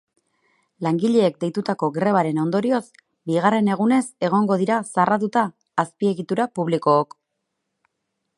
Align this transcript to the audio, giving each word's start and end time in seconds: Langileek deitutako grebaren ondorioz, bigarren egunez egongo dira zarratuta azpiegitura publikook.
Langileek 0.85 1.35
deitutako 1.43 1.89
grebaren 1.97 2.39
ondorioz, 2.45 2.81
bigarren 3.33 3.71
egunez 3.75 4.01
egongo 4.29 4.59
dira 4.63 4.81
zarratuta 4.93 5.45
azpiegitura 5.85 6.49
publikook. 6.59 7.19